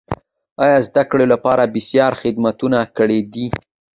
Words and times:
او 0.63 0.67
زده 0.87 1.03
کړو 1.09 1.25
لپاره 1.33 1.71
بېسارې 1.73 2.19
خدمتونه 2.21 2.79
کړیدي. 2.97 3.47